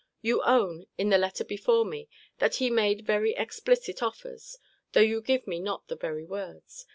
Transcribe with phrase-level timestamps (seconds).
[0.23, 2.09] You own, in the letter before me,
[2.39, 4.57] that he made very explicit offers,
[4.93, 6.87] though you give me not the very words.